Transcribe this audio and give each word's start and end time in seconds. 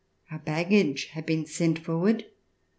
Our 0.31 0.39
baggage 0.39 1.09
had 1.13 1.27
been 1.27 1.45
sent 1.45 1.77
forward. 1.77 2.25